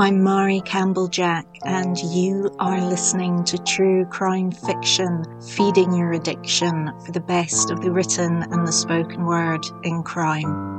I'm 0.00 0.22
Mairi 0.22 0.60
Campbell 0.60 1.08
Jack, 1.08 1.44
and 1.64 1.98
you 1.98 2.54
are 2.60 2.80
listening 2.80 3.42
to 3.42 3.58
True 3.58 4.04
Crime 4.04 4.52
Fiction, 4.52 5.24
feeding 5.40 5.92
your 5.92 6.12
addiction 6.12 6.92
for 7.04 7.10
the 7.10 7.18
best 7.18 7.72
of 7.72 7.80
the 7.80 7.90
written 7.90 8.44
and 8.44 8.64
the 8.64 8.70
spoken 8.70 9.24
word 9.24 9.66
in 9.82 10.04
crime. 10.04 10.77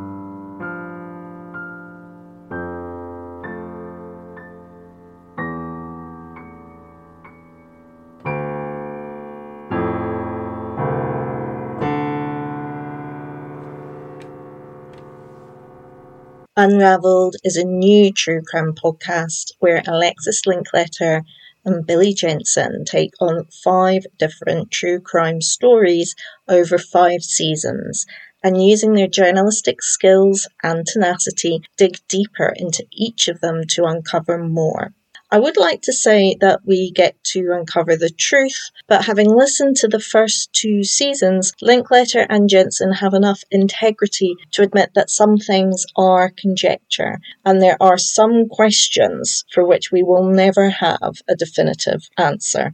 Unraveled 16.62 17.38
is 17.46 17.56
a 17.56 17.64
new 17.64 18.12
true 18.12 18.42
crime 18.46 18.74
podcast 18.74 19.54
where 19.60 19.82
Alexis 19.88 20.42
Linkletter 20.46 21.24
and 21.64 21.88
Billy 21.88 22.14
Jensen 22.14 22.84
take 22.84 23.14
on 23.22 23.46
five 23.64 24.06
different 24.18 24.70
true 24.70 25.00
crime 25.00 25.40
stories 25.40 26.16
over 26.50 26.78
five 26.78 27.24
seasons 27.24 28.06
and 28.44 28.62
using 28.62 28.92
their 28.92 29.08
journalistic 29.08 29.82
skills 29.82 30.50
and 30.62 30.86
tenacity 30.86 31.62
dig 31.78 31.96
deeper 32.10 32.52
into 32.58 32.86
each 32.92 33.30
of 33.30 33.40
them 33.40 33.62
to 33.70 33.86
uncover 33.86 34.38
more. 34.38 34.92
I 35.32 35.38
would 35.38 35.58
like 35.58 35.84
to 35.84 35.94
say 35.94 36.36
that 36.42 36.62
we 36.66 36.90
get 36.90 37.24
to 37.26 37.52
uncover 37.52 37.96
the 37.96 38.10
truth, 38.10 38.72
but 38.88 39.06
having 39.06 39.36
listened 39.36 39.76
to 39.78 39.88
the 39.88 40.00
first 40.00 40.52
two 40.54 40.84
seasons, 40.84 41.54
Linkletter 41.62 42.26
and 42.28 42.50
Jensen 42.50 42.94
have 42.94 43.14
enough 43.14 43.44
integrity 43.52 44.36
to 44.54 44.64
admit 44.64 44.96
that 44.96 45.12
some 45.12 45.38
things 45.38 45.86
are 45.96 46.32
conjecture, 46.36 47.20
and 47.46 47.62
there 47.62 47.78
are 47.80 48.00
some 48.00 48.50
questions 48.50 49.46
for 49.54 49.64
which 49.64 49.92
we 49.92 50.02
will 50.02 50.24
never 50.24 50.72
have 50.72 51.22
a 51.28 51.36
definitive 51.36 52.10
answer. 52.18 52.74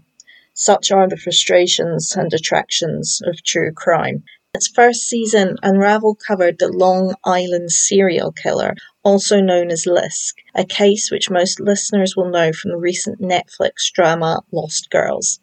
Such 0.53 0.91
are 0.93 1.09
the 1.09 1.17
frustrations 1.17 2.15
and 2.15 2.33
attractions 2.33 3.21
of 3.25 3.43
true 3.43 3.73
crime 3.73 4.23
its 4.55 4.67
first 4.69 5.07
season, 5.09 5.57
Unravel 5.61 6.15
covered 6.15 6.57
the 6.57 6.69
Long 6.69 7.13
Island 7.25 7.71
serial 7.71 8.31
killer, 8.31 8.73
also 9.03 9.41
known 9.41 9.69
as 9.69 9.85
Lisk, 9.85 10.35
a 10.55 10.63
case 10.65 11.11
which 11.11 11.29
most 11.29 11.59
listeners 11.59 12.15
will 12.15 12.29
know 12.29 12.53
from 12.53 12.71
the 12.71 12.77
recent 12.77 13.19
Netflix 13.19 13.91
drama 13.93 14.43
Lost 14.51 14.89
Girls. 14.89 15.41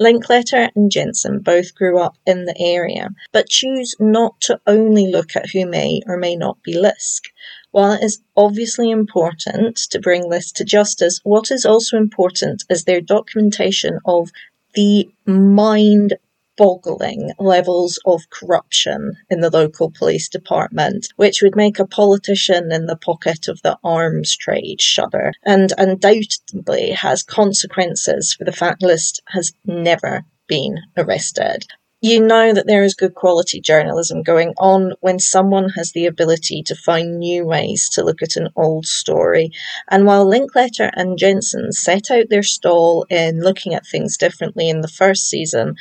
Linkletter 0.00 0.70
and 0.74 0.90
Jensen 0.90 1.40
both 1.40 1.74
grew 1.74 1.98
up 1.98 2.16
in 2.24 2.46
the 2.46 2.58
area, 2.58 3.10
but 3.32 3.48
choose 3.50 3.94
not 4.00 4.40
to 4.42 4.60
only 4.66 5.08
look 5.08 5.36
at 5.36 5.50
who 5.50 5.66
may 5.66 6.00
or 6.06 6.16
may 6.16 6.34
not 6.34 6.62
be 6.62 6.74
Lisk. 6.74 7.24
While 7.72 7.92
it 7.92 8.02
is 8.02 8.22
obviously 8.34 8.90
important 8.90 9.76
to 9.90 10.00
bring 10.00 10.22
Lisk 10.22 10.54
to 10.54 10.64
justice, 10.64 11.20
what 11.22 11.50
is 11.50 11.66
also 11.66 11.98
important 11.98 12.64
is 12.70 12.84
their 12.84 13.02
documentation 13.02 13.98
of 14.06 14.30
the 14.74 15.10
mind 15.26 16.14
boggling 16.58 17.32
levels 17.38 17.98
of 18.04 18.28
corruption 18.28 19.14
in 19.30 19.40
the 19.40 19.48
local 19.48 19.90
police 19.90 20.28
department, 20.28 21.08
which 21.16 21.40
would 21.40 21.56
make 21.56 21.78
a 21.78 21.86
politician 21.86 22.70
in 22.70 22.84
the 22.86 22.96
pocket 22.96 23.48
of 23.48 23.62
the 23.62 23.78
arms 23.82 24.36
trade 24.36 24.82
shudder, 24.82 25.32
and 25.44 25.72
undoubtedly 25.78 26.90
has 26.90 27.22
consequences 27.22 28.34
for 28.34 28.44
the 28.44 28.52
fact 28.52 28.82
Lisk 28.82 29.20
has 29.28 29.52
never 29.64 30.24
been 30.48 30.78
arrested. 30.96 31.64
You 32.00 32.20
know 32.20 32.52
that 32.54 32.68
there 32.68 32.84
is 32.84 32.94
good 32.94 33.16
quality 33.16 33.60
journalism 33.60 34.22
going 34.22 34.54
on 34.56 34.92
when 35.00 35.18
someone 35.18 35.70
has 35.70 35.90
the 35.90 36.06
ability 36.06 36.62
to 36.66 36.76
find 36.76 37.18
new 37.18 37.44
ways 37.44 37.88
to 37.94 38.04
look 38.04 38.22
at 38.22 38.36
an 38.36 38.50
old 38.54 38.86
story. 38.86 39.50
And 39.90 40.06
while 40.06 40.24
Linkletter 40.24 40.90
and 40.94 41.18
Jensen 41.18 41.72
set 41.72 42.12
out 42.12 42.28
their 42.30 42.44
stall 42.44 43.04
in 43.10 43.40
looking 43.40 43.74
at 43.74 43.84
things 43.84 44.16
differently 44.16 44.68
in 44.68 44.80
the 44.80 44.86
first 44.86 45.28
season, 45.28 45.74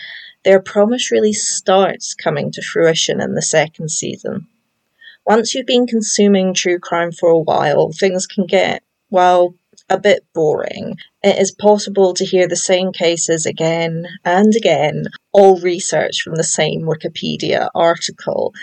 their 0.44 0.62
promise 0.62 1.12
really 1.12 1.34
starts 1.34 2.14
coming 2.14 2.52
to 2.52 2.62
fruition 2.62 3.22
in 3.22 3.34
the 3.34 3.42
second 3.42 3.90
season. 3.90 4.48
Once 5.26 5.54
you've 5.54 5.66
been 5.66 5.86
consuming 5.86 6.54
true 6.54 6.80
crime 6.80 7.12
for 7.12 7.30
a 7.30 7.38
while, 7.38 7.92
things 7.92 8.26
can 8.26 8.46
get, 8.46 8.82
well, 9.10 9.54
a 9.90 10.00
bit 10.00 10.26
boring. 10.34 10.96
It 11.24 11.38
is 11.38 11.52
possible 11.52 12.14
to 12.14 12.26
hear 12.26 12.48
the 12.48 12.56
same 12.56 12.92
cases 12.92 13.46
again 13.46 14.08
and 14.24 14.56
again, 14.56 15.06
all 15.32 15.60
researched 15.60 16.22
from 16.22 16.36
the 16.36 16.44
same 16.44 16.84
Wikipedia 16.84 17.70
article. 17.76 18.54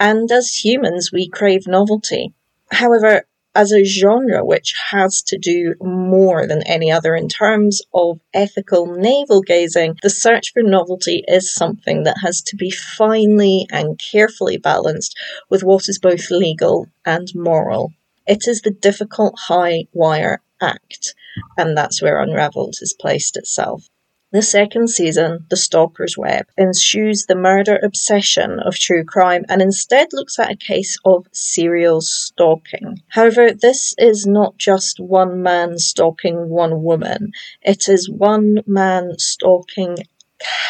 And 0.00 0.30
as 0.30 0.64
humans, 0.64 1.10
we 1.12 1.28
crave 1.28 1.66
novelty. 1.66 2.32
However, 2.70 3.26
as 3.54 3.72
a 3.72 3.84
genre 3.84 4.44
which 4.44 4.74
has 4.90 5.22
to 5.22 5.38
do 5.38 5.74
more 5.80 6.46
than 6.46 6.62
any 6.66 6.90
other 6.90 7.14
in 7.14 7.28
terms 7.28 7.80
of 7.92 8.20
ethical 8.32 8.86
navel 8.86 9.42
gazing, 9.42 9.96
the 10.02 10.10
search 10.10 10.52
for 10.52 10.62
novelty 10.62 11.22
is 11.28 11.54
something 11.54 12.02
that 12.02 12.16
has 12.22 12.42
to 12.42 12.56
be 12.56 12.70
finely 12.70 13.66
and 13.70 13.98
carefully 13.98 14.56
balanced 14.56 15.16
with 15.48 15.62
what 15.62 15.88
is 15.88 15.98
both 15.98 16.30
legal 16.30 16.86
and 17.04 17.28
moral. 17.34 17.92
It 18.26 18.48
is 18.48 18.62
the 18.62 18.70
difficult 18.70 19.34
high 19.38 19.86
wire 19.92 20.40
act, 20.60 21.14
and 21.56 21.76
that's 21.76 22.00
where 22.00 22.20
Unraveled 22.20 22.76
has 22.80 22.94
placed 22.98 23.36
itself. 23.36 23.88
The 24.34 24.42
second 24.42 24.88
season, 24.88 25.46
The 25.48 25.56
Stalker's 25.56 26.18
Web, 26.18 26.46
ensues 26.58 27.26
the 27.26 27.36
murder 27.36 27.78
obsession 27.80 28.58
of 28.58 28.74
true 28.74 29.04
crime 29.04 29.44
and 29.48 29.62
instead 29.62 30.08
looks 30.12 30.40
at 30.40 30.50
a 30.50 30.56
case 30.56 30.98
of 31.04 31.28
serial 31.30 32.00
stalking. 32.00 33.00
However, 33.06 33.52
this 33.52 33.94
is 33.96 34.26
not 34.26 34.58
just 34.58 34.98
one 34.98 35.40
man 35.40 35.78
stalking 35.78 36.48
one 36.48 36.82
woman, 36.82 37.30
it 37.62 37.88
is 37.88 38.10
one 38.10 38.58
man 38.66 39.20
stalking 39.20 39.98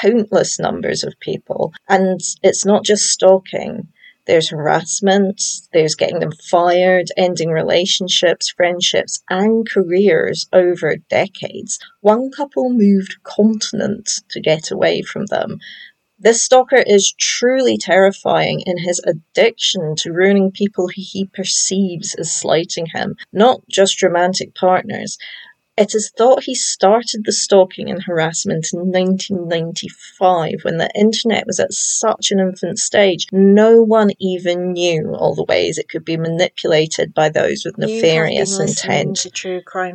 countless 0.02 0.58
numbers 0.58 1.02
of 1.02 1.19
people. 1.20 1.72
And 1.88 2.20
it's 2.42 2.66
not 2.66 2.84
just 2.84 3.04
stalking. 3.04 3.88
There's 4.27 4.49
harassment, 4.49 5.43
there's 5.73 5.95
getting 5.95 6.19
them 6.19 6.33
fired, 6.33 7.09
ending 7.17 7.51
relationships, 7.51 8.51
friendships, 8.57 9.23
and 9.29 9.69
careers 9.69 10.47
over 10.53 10.97
decades. 11.11 11.79
One 12.01 12.31
couple 12.31 12.71
moved 12.71 13.17
continents 13.23 14.23
to 14.31 14.41
get 14.41 14.71
away 14.71 15.03
from 15.03 15.27
them. 15.27 15.59
This 16.19 16.43
stalker 16.43 16.83
is 16.87 17.12
truly 17.21 17.77
terrifying 17.77 18.62
in 18.65 18.79
his 18.79 18.99
addiction 19.05 19.95
to 19.97 20.12
ruining 20.12 20.53
people 20.53 20.89
he 20.89 21.29
perceives 21.35 22.15
as 22.15 22.33
slighting 22.33 22.87
him, 22.95 23.17
not 23.33 23.61
just 23.69 24.03
romantic 24.03 24.55
partners. 24.55 25.19
It 25.77 25.93
is 25.93 26.12
thought 26.17 26.45
he 26.45 26.55
started 26.55 27.23
the 27.25 27.33
stalking 27.33 27.91
and 27.91 28.01
harassment 28.01 28.69
in 28.73 28.93
1995 28.93 30.61
when 30.62 30.77
the 30.77 30.89
internet 30.95 31.49
was 31.49 31.59
at 31.59 31.73
such 31.73 32.31
an 32.31 32.39
infant 32.39 32.79
stage. 32.79 33.27
No 33.33 33.83
one 33.83 34.11
even 34.21 34.73
knew 34.75 35.17
all 35.17 35.35
the 35.35 35.43
ways 35.43 35.77
it 35.77 35.89
could 35.89 36.05
be 36.05 36.17
manipulated 36.17 37.12
by 37.12 37.29
those 37.29 37.65
with 37.65 37.77
nefarious 37.77 38.61
intent. 38.61 39.27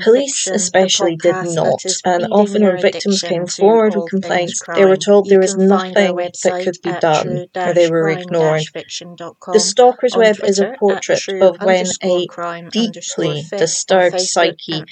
Police, 0.04 0.44
fiction, 0.44 0.54
especially, 0.54 1.16
did 1.16 1.46
not, 1.56 1.82
and 2.04 2.28
often 2.30 2.66
when 2.66 2.82
victims 2.82 3.22
came 3.22 3.48
forward 3.48 3.96
with 3.96 4.10
complaints, 4.10 4.62
they 4.76 4.84
were 4.84 4.98
told 4.98 5.30
there 5.30 5.40
was 5.40 5.56
nothing 5.56 6.14
that 6.14 6.62
could 6.66 6.78
be 6.84 6.92
done, 7.00 7.48
or 7.56 7.74
they 7.74 7.90
were 7.90 8.10
ignored. 8.10 8.64
The 8.74 9.60
Stalker's 9.62 10.18
Web 10.18 10.40
is 10.44 10.60
a 10.60 10.76
portrait 10.78 11.26
of 11.42 11.62
when 11.64 11.86
a 12.04 12.28
deeply 12.70 13.46
disturbed 13.58 14.20
psyche 14.20 14.84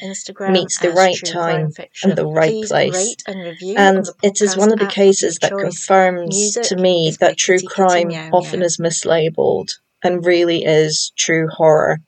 meets 0.49 0.76
the 0.79 0.91
right 0.91 1.17
time 1.25 1.71
and 2.03 2.17
the 2.17 2.25
right 2.25 2.63
place. 2.65 3.15
And 3.27 4.07
it 4.23 4.41
is 4.41 4.57
one 4.57 4.71
of 4.71 4.79
the 4.79 4.87
cases 4.87 5.37
that 5.41 5.51
confirms 5.51 6.53
to 6.53 6.75
me 6.75 7.15
that 7.19 7.37
true 7.37 7.59
crime 7.59 8.11
often 8.33 8.61
is 8.61 8.77
mislabeled 8.77 9.69
and 10.03 10.25
really 10.25 10.63
is 10.63 11.11
true 11.15 11.47
horror. 11.47 11.99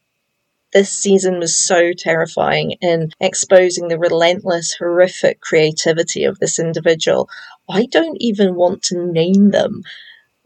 This 0.71 0.91
season 0.91 1.39
was 1.39 1.65
so 1.65 1.93
terrifying 1.97 2.75
in 2.81 3.09
exposing 3.19 3.87
the 3.87 3.97
relentless, 3.97 4.75
horrific 4.75 5.41
creativity 5.41 6.23
of 6.23 6.37
this 6.37 6.59
individual. 6.59 7.27
I 7.67 7.87
don't 7.87 8.17
even 8.19 8.53
want 8.53 8.83
to 8.83 9.03
name 9.11 9.49
them 9.49 9.81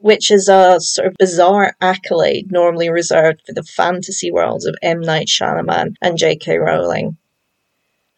which 0.04 0.30
is 0.32 0.50
a 0.50 0.82
sort 0.82 1.08
of 1.08 1.14
bizarre 1.18 1.78
accolade 1.80 2.52
normally 2.52 2.90
reserved 2.90 3.42
for 3.46 3.54
the 3.54 3.64
fantasy 3.64 4.30
worlds 4.30 4.66
of 4.66 4.76
M. 4.82 5.00
Night 5.00 5.28
Shyamalan 5.28 5.96
and 6.02 6.18
J.K. 6.18 6.58
Rowling. 6.58 7.16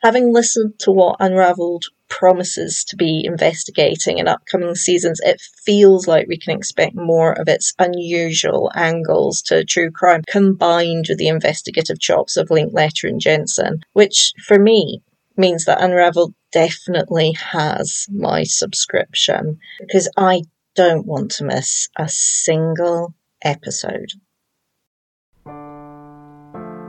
Having 0.06 0.34
listened 0.34 0.78
to 0.82 0.92
what 0.92 1.16
Unraveled 1.20 1.86
promises 2.10 2.86
to 2.90 2.96
be 2.96 3.26
investigating 3.26 4.20
in 4.20 4.28
upcoming 4.28 4.76
seasons, 4.76 5.20
it 5.24 5.42
feels 5.42 6.08
like 6.08 6.28
we 6.28 6.38
can 6.38 6.56
expect 6.56 6.94
more 6.94 7.34
of 7.34 7.48
its 7.48 7.74
unusual 7.80 8.72
angles 8.76 9.42
to 9.48 9.66
true 9.66 9.90
crime 9.90 10.22
combined 10.28 11.08
with 11.10 11.18
the 11.18 11.28
investigative 11.28 12.00
chops 12.00 12.38
of 12.38 12.50
Linkletter 12.50 13.10
and 13.10 13.20
Jensen, 13.20 13.80
which 13.94 14.32
for 14.46 14.60
me 14.60 15.02
means 15.38 15.66
that 15.66 15.82
Unraveled 15.82 16.36
definitely 16.52 17.32
has 17.32 18.06
my 18.12 18.44
subscription 18.44 19.58
because 19.80 20.08
I 20.16 20.44
don't 20.76 21.08
want 21.08 21.32
to 21.32 21.46
miss 21.46 21.90
a 21.98 22.08
single 22.08 23.16
episode. 23.42 24.12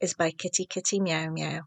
is 0.00 0.14
by 0.14 0.30
Kitty 0.30 0.66
Kitty 0.66 1.00
Meow 1.00 1.30
Meow. 1.30 1.62